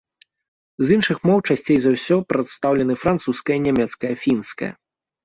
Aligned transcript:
З 0.85 0.93
іншых 0.95 1.17
моў 1.29 1.43
часцей 1.53 1.77
за 1.83 1.91
ўсё 1.95 2.17
прадстаўлены 2.33 2.97
французская, 3.03 3.57
нямецкая, 3.67 4.13
фінская. 4.23 4.71